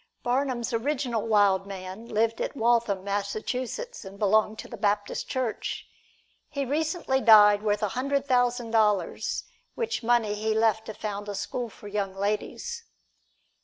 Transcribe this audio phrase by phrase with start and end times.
[0.23, 5.85] Barnum's original "wild man" lived at Waltham, Massachusetts, and belonged to the Baptist Church.
[6.49, 9.43] He recently died worth a hundred thousand dollars,
[9.75, 12.83] which money he left to found a school for young ladies.